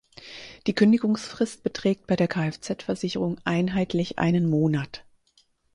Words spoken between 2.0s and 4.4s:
bei der Kfz-Versicherung einheitlich